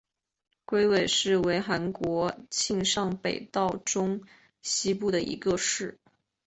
[0.65, 4.23] 龟尾市为韩国庆尚北道中
[4.63, 5.99] 西部的一个市。